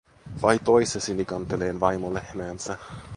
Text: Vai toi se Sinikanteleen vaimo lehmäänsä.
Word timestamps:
Vai 0.41 0.59
toi 0.59 0.85
se 0.85 0.99
Sinikanteleen 0.99 1.79
vaimo 1.79 2.13
lehmäänsä. 2.13 2.77